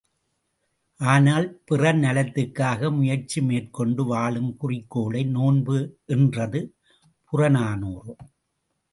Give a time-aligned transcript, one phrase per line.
[0.99, 5.77] ஆனால், பிறர் நலத்துக்காக முயற்சி மேற்கொண்டு வாழும் குறிக்கோளை நோன்பு
[6.05, 6.61] என்றது
[7.33, 8.15] புறநானூறு.